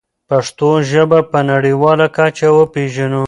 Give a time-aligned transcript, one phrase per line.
[0.29, 3.19] پښتو ژبه په نړیواله کچه وپېژنو.